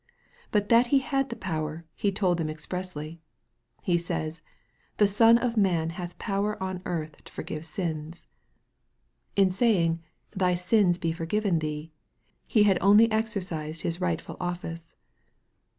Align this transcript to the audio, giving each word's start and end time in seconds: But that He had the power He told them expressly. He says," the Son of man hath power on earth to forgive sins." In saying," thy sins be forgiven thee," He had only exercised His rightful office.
But 0.49 0.69
that 0.69 0.87
He 0.87 0.97
had 0.97 1.29
the 1.29 1.35
power 1.35 1.85
He 1.93 2.11
told 2.11 2.39
them 2.39 2.49
expressly. 2.49 3.19
He 3.83 3.99
says," 3.99 4.41
the 4.97 5.05
Son 5.05 5.37
of 5.37 5.55
man 5.57 5.91
hath 5.91 6.17
power 6.17 6.57
on 6.63 6.81
earth 6.85 7.23
to 7.25 7.31
forgive 7.31 7.63
sins." 7.65 8.25
In 9.35 9.51
saying," 9.51 10.01
thy 10.31 10.55
sins 10.55 10.97
be 10.97 11.11
forgiven 11.11 11.59
thee," 11.59 11.91
He 12.47 12.63
had 12.63 12.79
only 12.81 13.11
exercised 13.11 13.83
His 13.83 14.01
rightful 14.01 14.37
office. 14.39 14.95